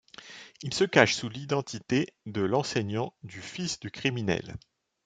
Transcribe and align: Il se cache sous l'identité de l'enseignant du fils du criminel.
Il 0.63 0.73
se 0.73 0.83
cache 0.83 1.13
sous 1.13 1.29
l'identité 1.29 2.07
de 2.25 2.41
l'enseignant 2.41 3.13
du 3.21 3.39
fils 3.39 3.79
du 3.79 3.91
criminel. 3.91 4.55